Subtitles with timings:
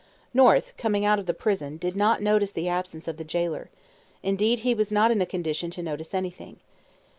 [0.33, 3.69] North, coming out of the prison, did not notice the absence of the gaoler;
[4.23, 6.59] indeed, he was not in a condition to notice anything.